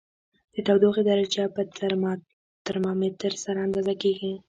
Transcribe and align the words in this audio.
د 0.53 0.55
تودوخې 0.65 1.03
درجه 1.11 1.43
په 1.55 1.61
ترمامتر 2.67 3.31
سره 3.43 3.59
اندازه 3.67 3.93
کړئ. 4.01 4.33